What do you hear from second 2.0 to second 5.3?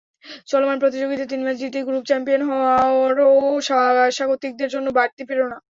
champion হওয়ারও স্বাগতিকদের জন্য বাড়তি